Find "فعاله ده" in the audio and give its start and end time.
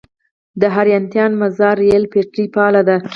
2.53-2.97